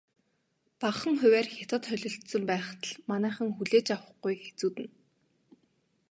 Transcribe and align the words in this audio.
Багахан 0.79 1.15
хувиар 1.21 1.47
Хятад 1.55 1.83
холилдсон 1.89 2.43
байхад 2.51 2.81
л 2.89 2.93
манайхан 3.09 3.49
хүлээж 3.55 3.87
авахгүй 3.95 4.33
хэцүүднэ. 4.43 4.87